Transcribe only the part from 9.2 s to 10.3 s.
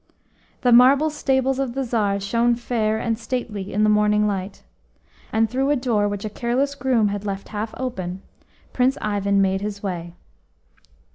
made his way.